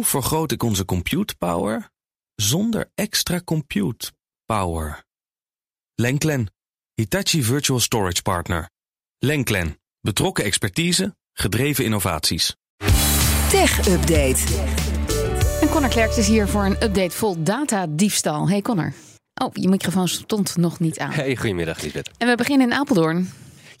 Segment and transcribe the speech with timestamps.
[0.00, 1.90] Hoe vergroot ik onze compute power
[2.34, 4.12] zonder extra compute
[4.44, 5.04] power?
[5.94, 6.52] Lenklen,
[6.94, 8.70] Hitachi Virtual Storage Partner.
[9.18, 12.56] Lenklen, betrokken expertise, gedreven innovaties.
[13.50, 14.40] Tech Update.
[15.60, 18.48] En Connor Klerks is hier voor een update vol datadiefstal.
[18.48, 18.92] Hey Connor.
[19.42, 21.10] Oh, je microfoon stond nog niet aan.
[21.10, 22.10] Hey, goedemiddag Lisbeth.
[22.18, 23.30] En we beginnen in Apeldoorn.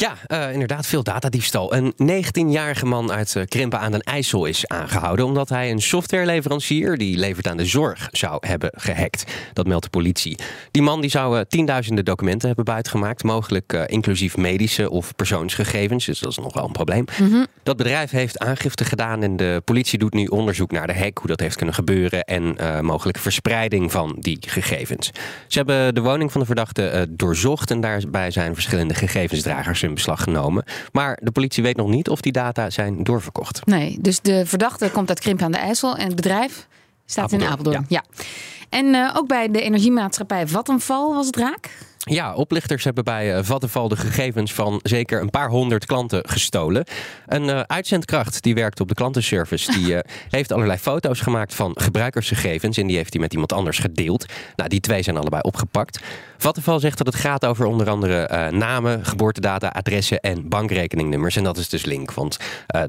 [0.00, 1.74] Ja, uh, inderdaad, veel datadiefstal.
[1.74, 6.96] Een 19-jarige man uit uh, Krimpen aan den IJssel is aangehouden omdat hij een softwareleverancier
[6.96, 9.24] die levert aan de zorg zou hebben gehackt.
[9.52, 10.38] Dat meldt de politie.
[10.70, 16.04] Die man die zou uh, tienduizenden documenten hebben buitgemaakt, mogelijk inclusief medische of persoonsgegevens.
[16.04, 17.04] Dus dat is nog wel een probleem.
[17.20, 17.46] Mm -hmm.
[17.62, 21.28] Dat bedrijf heeft aangifte gedaan en de politie doet nu onderzoek naar de hack, hoe
[21.28, 25.10] dat heeft kunnen gebeuren en mogelijke verspreiding van die gegevens.
[25.46, 30.22] Ze hebben de woning van de verdachte doorzocht en daarbij zijn verschillende gegevensdragers in beslag
[30.22, 30.64] genomen.
[30.92, 33.66] Maar de politie weet nog niet of die data zijn doorverkocht.
[33.66, 36.66] Nee, dus de verdachte komt uit Krimp aan de IJssel en het bedrijf
[37.06, 37.86] staat Apeldoorn, in Apeldoorn.
[37.88, 38.02] ja.
[38.16, 38.24] Ja.
[38.68, 41.70] En uh, ook bij de energiemaatschappij Vattenfall was het raak?
[41.98, 46.84] Ja, oplichters hebben bij uh, Vattenfall de gegevens van zeker een paar honderd klanten gestolen.
[47.26, 49.98] Een uh, uitzendkracht die werkt op de klantenservice, die uh,
[50.36, 54.26] heeft allerlei foto's gemaakt van gebruikersgegevens en die heeft hij met iemand anders gedeeld.
[54.56, 56.00] Nou, die twee zijn allebei opgepakt.
[56.38, 61.36] Vattenfall zegt dat het gaat over onder andere namen, geboortedata, adressen en bankrekeningnummers.
[61.36, 62.36] En dat is dus link, want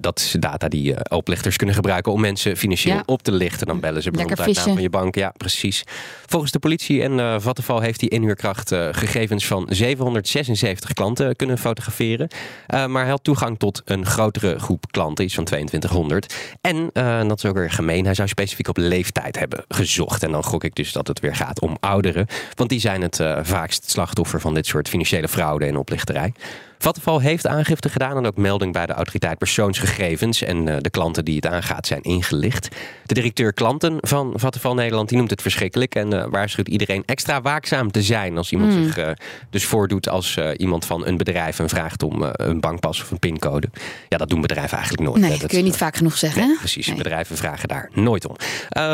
[0.02, 3.04] dat is data die oplichters kunnen gebruiken om mensen financieel ja.
[3.06, 3.68] op te lichten.
[3.68, 5.16] Dan bellen ze bijvoorbeeld uit naam van je bank.
[5.16, 5.84] Ja, precies.
[6.26, 12.28] Volgens de politie en Vattenfall heeft die inhuurkracht gegevens van 776 klanten kunnen fotograferen.
[12.68, 16.36] Maar hij had toegang tot een grotere groep klanten, iets van 2200.
[16.62, 16.90] En,
[17.28, 20.24] dat is ook weer gemeen, hij zou specifiek op leeftijd hebben gezocht.
[20.24, 22.28] En dan gok ik dus dat het weer gaat om ouderen.
[22.56, 26.34] Want die zijn het vaakst slachtoffer van dit soort financiële fraude en oplichterij.
[26.82, 30.42] Vattenfall heeft aangifte gedaan en ook melding bij de autoriteit persoonsgegevens.
[30.42, 32.68] En uh, de klanten die het aangaat zijn ingelicht.
[33.06, 35.96] De directeur klanten van Vattenfall Nederland die noemt het verschrikkelijk.
[35.96, 38.84] En uh, waarschuwt iedereen extra waakzaam te zijn als iemand mm.
[38.84, 39.08] zich uh,
[39.50, 43.70] dus voordoet als iemand van een bedrijf en vraagt om een bankpas of een pincode.
[44.10, 45.22] Ja, dat doen bedrijven eigenlijk nooit.
[45.22, 46.48] Nee, dat kun je niet vaak genoeg zeggen.
[46.48, 46.98] Nee, precies, nee.
[46.98, 48.36] bedrijven vragen daar nooit om.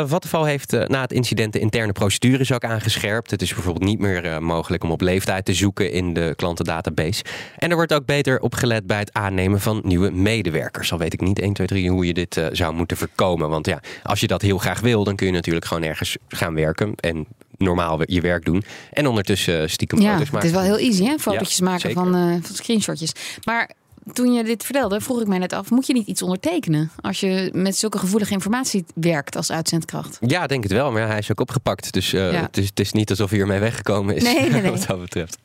[0.06, 3.30] Vattenfall heeft na het incident de interne procedures ook aangescherpt.
[3.30, 7.24] Het is bijvoorbeeld niet meer mogelijk om op leeftijd te zoeken in de klantendatabase.
[7.56, 10.92] En er wordt ook beter opgelet bij het aannemen van nieuwe medewerkers.
[10.92, 13.48] Al weet ik niet 1, 2, 3 hoe je dit uh, zou moeten voorkomen.
[13.48, 16.54] Want ja, als je dat heel graag wil, dan kun je natuurlijk gewoon ergens gaan
[16.54, 16.94] werken.
[16.96, 17.26] En
[17.58, 18.64] normaal je werk doen.
[18.92, 20.48] En ondertussen stiekem ja, foto's maken.
[20.48, 21.18] Het is wel heel easy, hè?
[21.18, 21.96] Fotootjes Ja, maken zeker.
[22.02, 23.12] van, uh, van screenshotjes.
[23.44, 23.70] Maar
[24.12, 27.20] toen je dit vertelde, vroeg ik mij net af: moet je niet iets ondertekenen als
[27.20, 30.18] je met zulke gevoelige informatie werkt als uitzendkracht?
[30.20, 30.92] Ja, denk het wel.
[30.92, 31.92] Maar ja, hij is ook opgepakt.
[31.92, 32.40] Dus uh, Ja.
[32.40, 34.22] het, is, het is niet alsof hij ermee weggekomen is.
[34.22, 34.70] Nee, nee, nee.
[34.70, 35.38] wat dat betreft.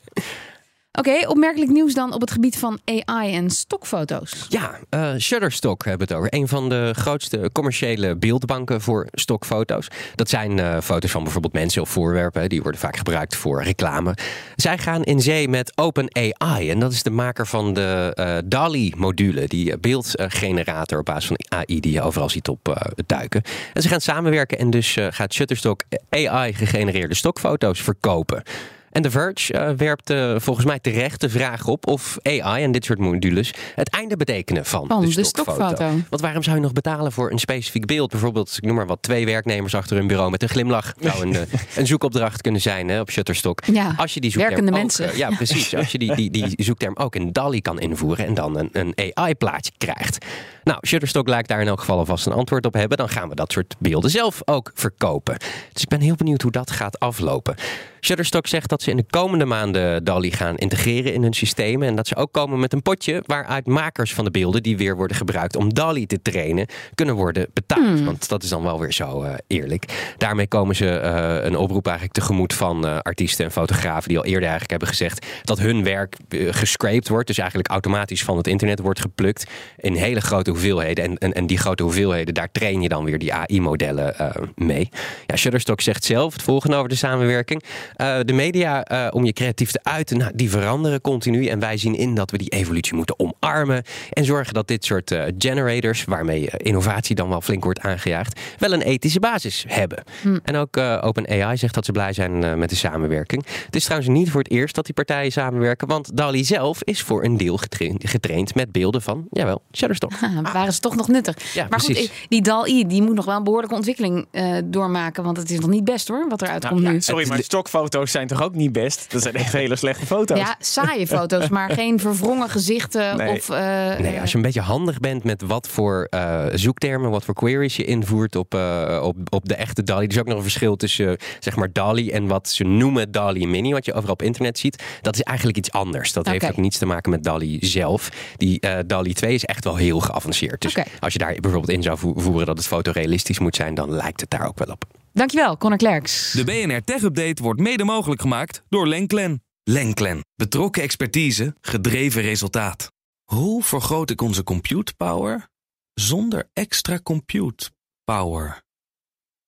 [1.00, 4.46] Oké, opmerkelijk nieuws dan op het gebied van AI en stokfoto's.
[4.50, 6.40] Ja, eh, Shutterstock hebben we het over.
[6.40, 9.88] Een van de grootste commerciële beeldbanken voor stokfoto's.
[10.16, 12.50] Dat zijn eh, foto's van bijvoorbeeld mensen of voorwerpen.
[12.50, 14.16] Die worden vaak gebruikt voor reclame.
[14.56, 16.70] Zij gaan in zee met OpenAI.
[16.70, 19.48] En dat is de maker van de eh, DALI-module.
[19.48, 23.42] Die beeldgenerator op basis van AI die je overal ziet op duiken.
[23.74, 28.44] En ze gaan samenwerken en dus gaat Shutterstock AI-gegenereerde stokfoto's verkopen.
[28.92, 32.72] En The Verge uh, werpt uh, volgens mij terecht de vraag op of AI en
[32.72, 35.90] dit soort modules het einde betekenen van, Van de, de stokfoto.
[36.10, 38.10] Want waarom zou je nog betalen voor een specifiek beeld?
[38.12, 40.94] Bijvoorbeeld, ik noem maar wat, twee werknemers achter een bureau met een glimlach.
[41.00, 41.42] zou een, uh,
[41.78, 43.66] een zoekopdracht kunnen zijn hè, op Shutterstock.
[43.66, 45.18] Ja, Als je die zoekterm werkende ook, mensen.
[45.18, 45.76] ja, precies.
[45.76, 48.94] Als je die, die, die zoekterm ook in DALI kan invoeren en dan een, een
[49.14, 50.26] AI-plaatje krijgt.
[50.64, 52.98] Nou, Shutterstock lijkt daar in elk geval alvast een antwoord op hebben.
[52.98, 55.38] Dan gaan we dat soort beelden zelf ook verkopen.
[55.74, 57.56] Dus ik ben heel benieuwd hoe dat gaat aflopen.
[58.02, 61.88] Shutterstock zegt dat ze in de komende maanden DALI gaan integreren in hun systemen.
[61.88, 64.96] En dat ze ook komen met een potje waaruit makers van de beelden die weer
[64.96, 68.04] worden gebruikt om DALI te trainen, kunnen worden betaald.
[68.04, 70.14] Want dat is dan wel weer zo uh, eerlijk.
[70.18, 74.26] Daarmee komen ze uh, een oproep eigenlijk tegemoet van uh, artiesten en fotografen die al
[74.26, 77.28] eerder eigenlijk hebben gezegd dat hun werk gescraped wordt.
[77.28, 79.46] Dus eigenlijk automatisch van het internet wordt geplukt
[79.78, 81.04] in hele grote hoeveelheden.
[81.04, 84.16] En, en, en die grote hoeveelheden, daar train je dan weer die AI-modellen
[84.56, 84.90] mee.
[85.26, 87.64] Ja, Shutterstock zegt zelf het volgende over de samenwerking.
[87.98, 91.46] Uh, de media, uh, om je creatief te uiten, nou, die veranderen continu.
[91.46, 93.84] En wij zien in dat we die evolutie moeten omarmen.
[94.12, 98.82] En zorgen dat dit soort generators, waarmee innovatie dan wel flink wordt aangejaagd, wel een
[98.82, 100.04] ethische basis hebben.
[100.22, 100.38] Hm.
[100.44, 103.46] En ook OpenAI zegt dat ze blij zijn met de samenwerking.
[103.66, 105.88] Het is trouwens niet voor het eerst dat die partijen samenwerken.
[105.88, 110.12] Want DALI zelf is voor een deel getraind, getraind met beelden van, jawel, Shutterstock.
[110.22, 111.54] Ah, dan waren ze toch nog nuttig.
[111.54, 112.10] Ja, maar goed, precies.
[112.12, 115.24] eh, die DAL-I die moet nog wel een behoorlijke ontwikkeling eh, doormaken.
[115.24, 117.02] Want het is nog niet best hoor, wat eruit Nou, komt ja, nu.
[117.02, 119.12] sorry, maar stokfoto's zijn toch ook niet best?
[119.12, 120.38] Dat zijn echt hele slechte foto's.
[120.38, 123.18] Ja, saaie foto's, maar geen verwrongen gezichten.
[123.18, 123.36] Nee.
[123.38, 123.60] Of, eh,
[124.00, 127.76] Nee, als je een beetje handig bent met wat voor eh, zoektermen, wat voor queries
[127.76, 130.06] je invoert op, eh, op, op de echte DALI.
[130.06, 133.48] Er is ook nog een verschil tussen zeg maar DALI en wat ze noemen DALI
[133.48, 134.84] Mini, wat je overal op internet ziet.
[135.02, 136.14] Dat is eigenlijk iets anders.
[136.14, 138.10] Dat heeft ook niets te maken met DALI zelf.
[138.38, 140.30] Die eh DALI 2 is echt wel heel geavanceerd.
[140.40, 143.92] Dus als je daar bijvoorbeeld in zou vo- voeren dat het fotorealistisch moet zijn, dan
[143.92, 144.86] lijkt het daar ook wel op.
[145.14, 146.32] Dankjewel, Connor Klerks.
[146.32, 149.44] De BNR Tech Update wordt mede mogelijk gemaakt door Lenklen.
[149.64, 150.26] Lenklen.
[150.36, 152.92] Betrokken expertise, gedreven resultaat.
[153.24, 155.48] Hoe vergroot ik onze compute power
[155.94, 157.72] zonder extra compute
[158.04, 158.62] power?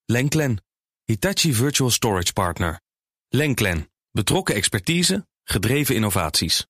[0.06, 0.64] Lenklen.
[1.04, 2.82] Hitachi Virtual Storage Partner.
[3.30, 3.90] Lenklen.
[4.12, 6.68] Betrokken expertise, gedreven innovaties.